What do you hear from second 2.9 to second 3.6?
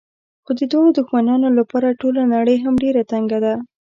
تنګه ده.